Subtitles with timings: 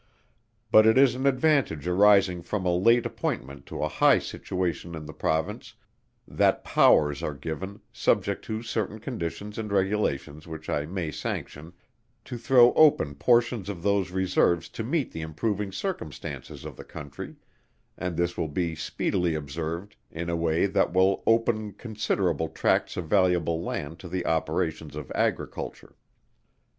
[0.71, 5.05] But it is an advantage arising from a late appointment to a high situation in
[5.05, 5.75] the Province,
[6.27, 11.73] that powers are given, subject to certain conditions and regulations which I may sanction,
[12.25, 17.35] to throw open portions of those reserves to meet the improving circumstances of the Country,
[17.95, 23.05] and this will be speedily observed in a way that will open considerable tracts of
[23.07, 25.95] valuable Land to the operations of Agriculture.